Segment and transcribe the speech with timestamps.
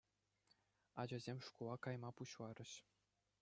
[1.03, 2.77] Ачасем шкула кайма пуҫларӗҫ.